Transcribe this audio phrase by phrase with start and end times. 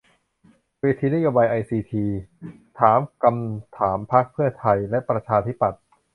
[0.81, 2.05] เวทีนโยบายไอซีที
[2.79, 5.81] ถามฏำถามพรรคเพื่อไทยและประชาธิปัตย์